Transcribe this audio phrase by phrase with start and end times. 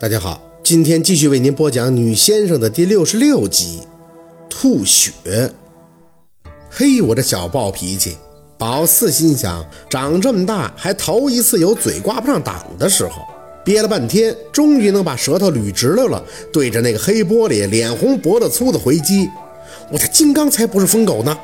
[0.00, 3.80] 大家好，今天继续为您播讲《女先生》的第六十六集，
[4.48, 5.12] 吐血。
[6.70, 8.16] 嘿，我这小暴脾气！
[8.56, 13.26] 宝四心想，长这么大还头一次有嘴挂不上档的时候，
[13.62, 19.28] 憋了半天，终于能把舌头捋直溜了，对着那个黑玻璃脸红脖子粗的回击。
[19.92, 21.38] 我的金刚才不是疯狗呢！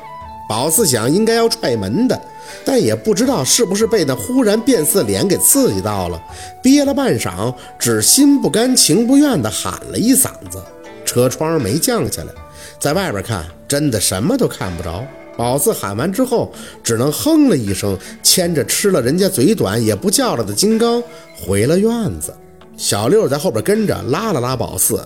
[0.47, 2.19] 宝四想，应该要踹门的。
[2.63, 6.21] 但也不知道是不是被那忽然变色脸给刺激到了，
[6.63, 10.61] 憋了半晌，只心不甘情不愿地喊了一嗓子。
[11.05, 12.31] 车窗没降下来，
[12.79, 15.05] 在外边看，真的什么都看不着。
[15.35, 16.51] 宝四喊完之后，
[16.81, 21.03] 只能哼了一声，牵着吃了人家嘴短也不叫了的金刚
[21.39, 22.33] 回了院子。
[22.75, 25.05] 小六在后边跟着拉了拉宝四：“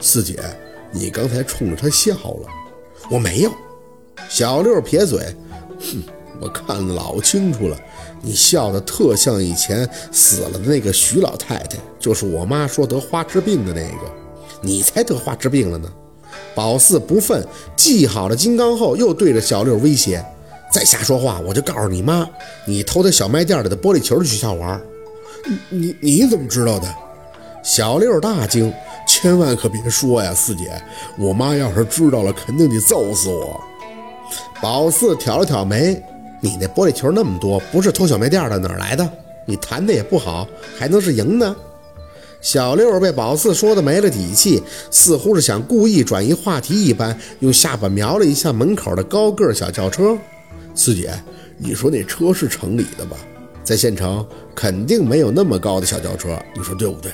[0.00, 0.38] 四姐，
[0.90, 2.48] 你刚才冲着他笑了。”
[3.10, 3.52] 我没有。
[4.32, 5.20] 小六撇嘴
[5.78, 6.02] ：“哼。”
[6.40, 7.76] 我看老清楚了，
[8.20, 14.10] 你笑得特像以前死了的那个徐老太太，就是我妈说得花痴病的那个，
[14.60, 15.88] 你才得花痴病了呢。
[16.52, 20.24] 宝四不忿，系好了金刚后，又对着小六威胁
[20.72, 22.26] ：“再瞎说话，我就告诉你妈，
[22.66, 24.80] 你偷他小卖店里的玻璃球去学校玩。”
[25.68, 26.92] 你你怎么知道的？
[27.62, 28.72] 小六大惊，
[29.06, 30.82] 千万可别说呀，四姐，
[31.16, 33.60] 我妈要是知道了，肯定得揍死我。
[34.60, 36.02] 宝四挑了挑眉。
[36.40, 39.08] 你那玻璃球那么多，不是偷小卖店的，哪来的？
[39.46, 40.46] 你弹的也不好，
[40.78, 41.54] 还能是赢呢？
[42.40, 44.60] 小六被宝四说的没了底气，
[44.90, 50.18] 似乎是想故意转移话题一般，用下巴瞄了一下门口的高个小轿车。
[50.74, 51.12] 四姐，
[51.56, 53.16] 你说那车是城里的吧？
[53.62, 57.12] 在县城肯定没有那么高的小轿车，你说对不对？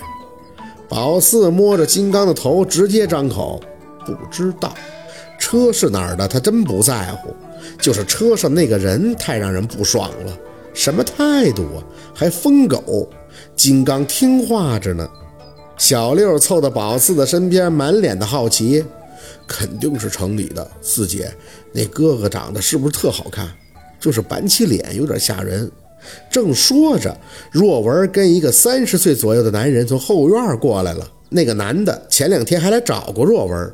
[0.88, 3.60] 宝四摸着金刚的头，直接张口
[4.06, 4.72] ：“不知道，
[5.38, 7.34] 车是哪儿的，他真不在乎。”
[7.80, 10.38] 就是车上那个人太让人不爽了，
[10.74, 11.78] 什么态度啊？
[12.14, 13.08] 还疯狗！
[13.54, 15.08] 金刚听话着呢。
[15.76, 18.84] 小六凑到宝四的身边，满脸的好奇，
[19.46, 20.68] 肯定是城里的。
[20.80, 21.32] 四姐，
[21.72, 23.48] 那哥哥长得是不是特好看？
[24.00, 25.70] 就是板起脸有点吓人。
[26.30, 27.16] 正说着，
[27.50, 31.08] 若文跟一个三十岁左右的男人从后院过来了。
[31.28, 33.72] 那个男的前两天还来找过若文。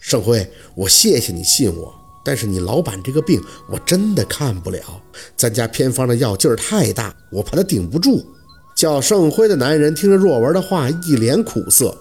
[0.00, 1.94] 盛辉，我谢谢你信我。
[2.24, 4.80] 但是你老板这个病我真的看不了，
[5.36, 8.24] 咱家偏方的药劲儿太大，我怕他顶不住。
[8.76, 11.96] 叫盛辉的男人听着若文的话，一脸苦涩。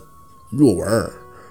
[0.49, 1.09] 若文，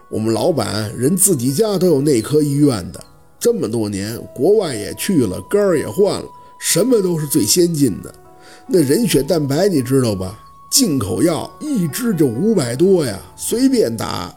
[0.09, 3.03] 我们老板人自己家都有内科医院的，
[3.41, 6.27] 这么多年国外也去了，肝儿也换了，
[6.61, 8.15] 什么都是最先进的。
[8.69, 10.39] 那人血蛋白你知道吧？
[10.71, 14.33] 进口药一支就五百多呀，随便打。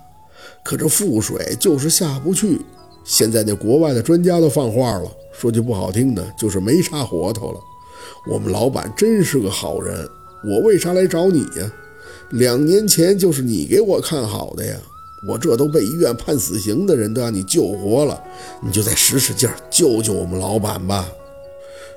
[0.64, 2.62] 可这腹水就是下不去。
[3.04, 7.60] 现在那国外的专家都放话了，说句不好听的，就是没啥活头了。
[8.30, 10.08] 我们老板真是个好人，
[10.44, 11.74] 我为啥来找你呀？
[12.32, 14.76] 两年前就是你给我看好的呀，
[15.28, 18.22] 我这都被医院判死刑的人都让你救活了，
[18.62, 21.10] 你就再使使劲救救我们老板吧。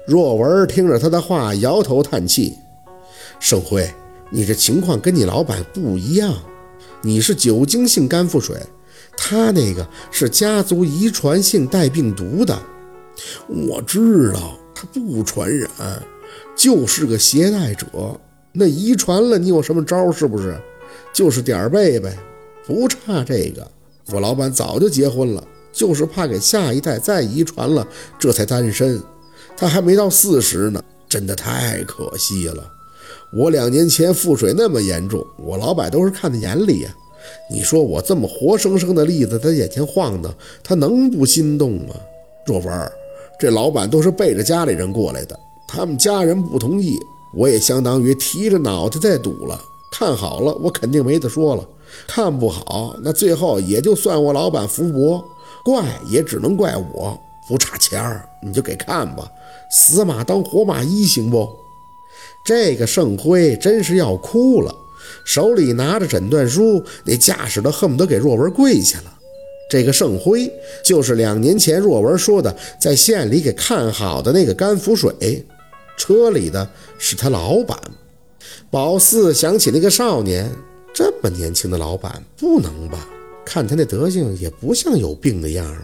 [0.06, 2.56] 若文听着他的话，摇头叹气
[3.38, 3.88] ：“盛辉，
[4.30, 6.34] 你这情况跟你老板不一样，
[7.02, 8.56] 你是酒精性肝腹水。”
[9.14, 12.58] 他那个是家族遗传性带病毒的，
[13.46, 15.68] 我知道他不传染，
[16.56, 17.86] 就是个携带者。
[18.52, 20.10] 那遗传了，你有什么招？
[20.10, 20.58] 是不是？
[21.12, 22.18] 就是点儿背呗，
[22.66, 23.70] 不差这个。
[24.06, 27.86] 我老板早就结婚了，就是怕给下一代再遗传了，
[28.18, 29.00] 这才单身。
[29.56, 32.66] 他还没到四十呢，真的太可惜了。
[33.32, 36.90] 我两年前腹水那么严重，我老板都是看在眼里呀。
[37.50, 41.94] 你说我这么活生生的例子在眼前晃荡，他能不心动吗？
[42.44, 42.92] 若文，
[43.38, 46.98] 这老板都是背着家里人过来的，他们家人不同意，
[47.34, 49.60] 我也相当于提着脑袋在赌了。
[49.92, 51.62] 看好了，我肯定没得说了；
[52.08, 55.24] 看不好，那最后也就算我老板福薄，
[55.64, 58.28] 怪也只能怪我不差钱儿。
[58.42, 59.30] 你就给看吧，
[59.70, 61.48] 死马当活马医，行不？
[62.44, 64.74] 这个盛辉真是要哭了。
[65.24, 69.18] 手里拿着诊断书，那架势都恨不得给若文跪下了。
[69.70, 70.50] 这个盛辉
[70.84, 75.44] 就是两年前若文说的在县里给看好的那个甘福水，
[75.96, 76.68] 车里的
[76.98, 77.78] 是他老板。
[78.70, 80.50] 宝四想起那个少年，
[80.92, 83.08] 这么年轻的老板不能吧？
[83.44, 85.82] 看他那德行也不像有病的样儿。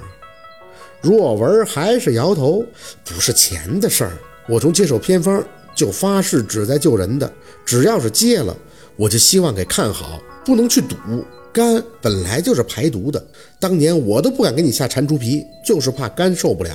[1.00, 2.64] 若文还是摇头，
[3.04, 4.12] 不是钱的事儿。
[4.48, 5.44] 我从接手偏方
[5.78, 7.32] 就发誓只在救人的，
[7.64, 8.54] 只要是接了。
[8.96, 10.96] 我就希望给看好，不能去赌。
[11.52, 13.24] 肝本来就是排毒的，
[13.60, 16.74] 当年我都不敢给你下蟾蜍皮，就是怕肝受不了。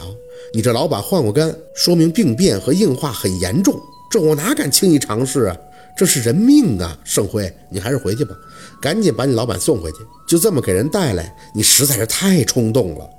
[0.53, 3.77] 你这老板换过肝，说明病变和硬化很严重，
[4.09, 5.57] 这我哪敢轻易尝试啊？
[5.97, 6.97] 这是人命啊！
[7.03, 8.33] 盛辉，你还是回去吧，
[8.81, 9.97] 赶紧把你老板送回去。
[10.25, 13.09] 就这么给人带来，你实在是太冲动了。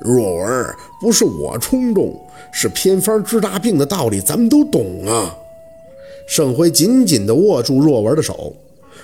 [0.00, 0.66] 若文，
[1.00, 2.18] 不是我冲动，
[2.50, 5.36] 是偏方治大病的道理，咱们都懂啊。
[6.26, 8.54] 盛辉紧紧地握住若文的手。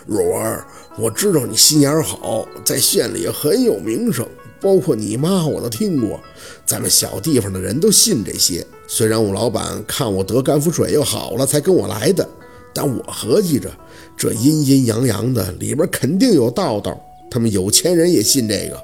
[0.07, 0.61] 若文，
[0.99, 4.27] 我知道你心眼好，在县里很有名声，
[4.61, 6.19] 包括你妈我都听过。
[6.65, 8.65] 咱们小地方的人都信这些。
[8.89, 12.27] 虽然我老板看我得肝腹水又好了才跟我来的，
[12.73, 13.69] 但我合计着，
[14.17, 16.99] 这阴阴阳阳的里边肯定有道道。
[17.29, 18.81] 他们有钱人也信这个。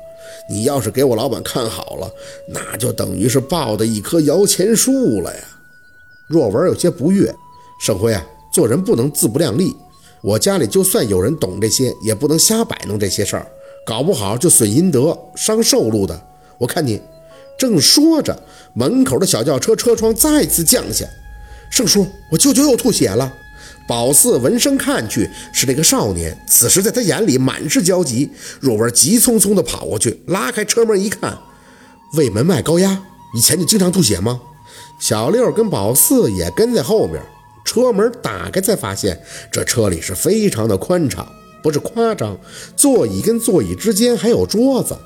[0.48, 2.10] 你要是给我老板看好了，
[2.48, 5.42] 那就等于是抱的一棵摇钱树了呀。
[6.26, 7.34] 若文有些不悦。
[7.80, 9.74] 盛辉啊，做人不能自不量力。
[10.20, 13.44] 我家里就算有人懂这些，也不能瞎摆弄这些事儿，
[13.84, 16.22] 搞不好就损阴德、伤寿禄的。
[16.58, 17.02] 我看你
[17.58, 18.40] 正说着，
[18.72, 21.04] 门口的小轿车车窗再次降下。
[21.72, 23.34] 盛叔，我舅舅又吐血了。
[23.88, 26.36] 宝四闻声看去，是那个少年。
[26.46, 28.30] 此时在他眼里满是焦急。
[28.60, 31.36] 若文急匆匆地跑过去，拉开车门一看，
[32.14, 33.02] 胃门外高压，
[33.34, 34.40] 以前就经常吐血吗？
[34.98, 37.20] 小六跟宝四也跟在后面。
[37.64, 39.20] 车门打开，才发现
[39.50, 41.26] 这车里是非常的宽敞，
[41.62, 42.36] 不是夸张。
[42.76, 44.96] 座椅跟座椅之间还有桌子，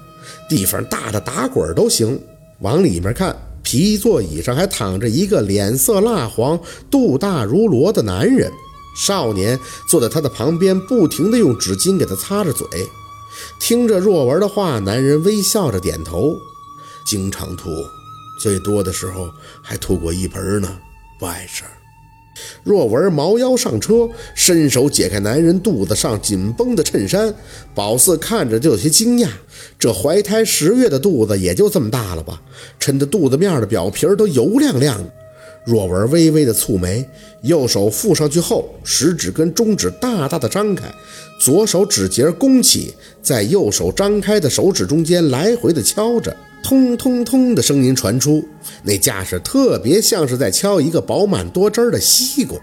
[0.49, 2.20] 地方大的打滚都行。
[2.61, 6.58] 往里面看，皮座椅上还躺着一个脸色蜡黄、
[6.90, 8.50] 肚大如罗的男人。
[8.96, 12.66] 少年坐在他的旁边，不停地用纸巾给他擦着嘴。
[13.60, 16.34] 听着若文的话，男人微笑着点头
[17.06, 17.70] ：“经常吐，
[18.40, 19.31] 最多的时候
[19.62, 20.78] 还吐过一盆呢，
[21.20, 21.70] 不碍事儿。”
[22.64, 27.34] 若文猫腰上车，伸手解开男人肚子上紧绷的衬衫。
[27.75, 29.28] 宝四看着就有些惊讶，
[29.78, 32.40] 这怀胎十月的肚子也就这么大了吧？
[32.78, 35.10] 抻得肚子面的表皮都油亮亮的。
[35.66, 37.04] 若文微微的蹙眉，
[37.42, 40.84] 右手覆上去后，食指跟中指大大的张开，
[41.40, 46.34] 左手指节弓起，在右手张开的手指中间来回的敲着。
[46.62, 48.44] 通通通的声音传出，
[48.84, 52.56] 那架势特别像是在敲一个饱满多汁的西瓜。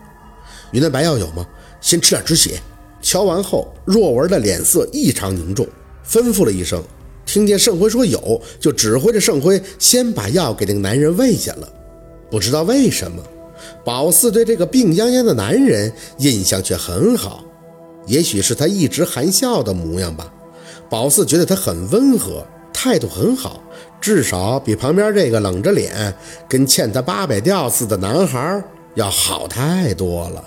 [0.72, 1.46] 云南白药有吗？
[1.82, 2.58] 先吃点止血。
[3.02, 5.68] 敲完后，若文的脸色异常凝重，
[6.10, 6.82] 吩咐了一声。
[7.26, 11.68] 听见盛辉说有，就指挥着盛辉先把药给那个男人喂下了。
[12.34, 13.22] 不知道为什么，
[13.86, 17.46] 宝四对这个病殃殃的男人印象却很好，
[18.08, 20.34] 也许是他一直含笑的模样吧。
[20.90, 22.44] 宝四觉得他很温和，
[22.74, 23.62] 态度很好。
[24.02, 26.12] 至少比旁边这个冷着脸、
[26.50, 28.64] 跟欠他八百吊似的男孩
[28.96, 30.44] 要好太多了。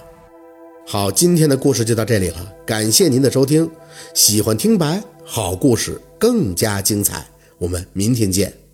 [0.88, 3.70] 好，今天的故事就到这里了，感谢您的收听。
[4.12, 7.24] 喜欢听白好故事更加精彩，
[7.58, 8.65] 我们明天见。